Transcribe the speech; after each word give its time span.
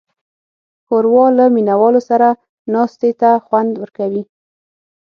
ښوروا 0.85 1.25
له 1.37 1.45
مینهوالو 1.55 2.01
سره 2.09 2.27
ناستې 2.73 3.11
ته 3.21 3.29
خوند 3.45 3.71
ورکوي. 3.81 4.23